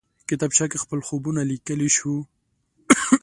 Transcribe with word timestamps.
کتابچه 0.29 0.65
کې 0.71 0.77
خپل 0.83 0.99
خوبونه 1.07 1.41
لیکلی 1.51 1.89
شو 1.97 2.13